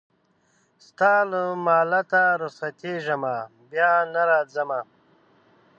ستا 0.85 1.13
له 1.31 1.41
مالته 1.65 2.23
رخصتېږمه 2.41 3.35
بیا 3.69 3.91
نه 4.13 4.21
راځمه 4.29 4.79